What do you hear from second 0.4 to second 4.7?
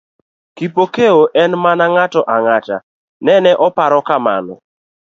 Kipokeo en mana ng'ato ang'ata…nene oparo kamano.